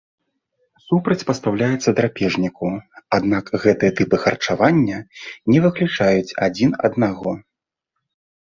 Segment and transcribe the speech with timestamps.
[0.85, 2.65] Супрацьпастаўляецца драпежніку,
[3.19, 4.99] аднак гэтыя тыпы харчавання
[5.53, 7.31] не выключаюць адзін аднаго.